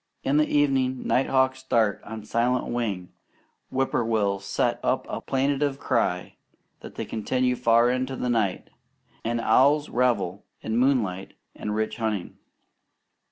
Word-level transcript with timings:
In 0.23 0.37
the 0.37 0.47
evening, 0.47 1.05
night 1.05 1.27
hawks 1.27 1.61
dart 1.61 2.01
on 2.03 2.23
silent 2.25 2.65
wing; 2.65 3.13
whippoorwills 3.69 4.43
set 4.45 4.79
up 4.81 5.05
a 5.07 5.21
plaintive 5.21 5.77
cry 5.77 6.37
that 6.79 6.95
they 6.95 7.05
continue 7.05 7.55
far 7.55 7.91
into 7.91 8.15
the 8.15 8.27
night; 8.27 8.71
and 9.23 9.39
owls 9.39 9.89
revel 9.91 10.43
in 10.61 10.75
moonlight 10.75 11.35
and 11.55 11.75
rich 11.75 11.97
hunting. 11.97 12.39